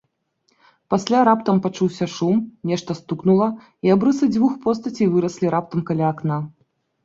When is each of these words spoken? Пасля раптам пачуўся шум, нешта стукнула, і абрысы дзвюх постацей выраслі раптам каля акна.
Пасля 0.93 1.19
раптам 1.29 1.61
пачуўся 1.65 2.07
шум, 2.15 2.41
нешта 2.71 2.91
стукнула, 3.01 3.47
і 3.87 3.95
абрысы 3.99 4.33
дзвюх 4.35 4.59
постацей 4.67 5.07
выраслі 5.15 5.47
раптам 5.59 5.89
каля 5.95 6.05
акна. 6.13 6.45